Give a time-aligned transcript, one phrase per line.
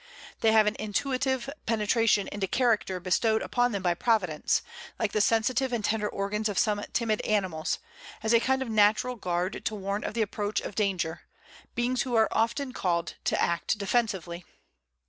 [0.39, 4.63] They have an intuitive penetration into character bestowed upon them by Providence,
[4.97, 7.77] like the sensitive and tender organs of some timid animals,
[8.23, 11.21] as a kind of natural guard to warn of the approach of danger,
[11.75, 14.43] beings who are often called to act defensively.